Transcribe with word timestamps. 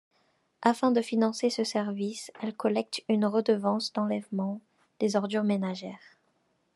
Afin 0.63 0.89
de 0.89 0.99
financer 1.03 1.51
ce 1.51 1.63
service, 1.63 2.31
elle 2.41 2.55
collecte 2.55 3.03
une 3.07 3.27
redevance 3.27 3.93
d'enlèvement 3.93 4.59
des 4.99 5.15
ordures 5.15 5.43
ménagères. 5.43 6.17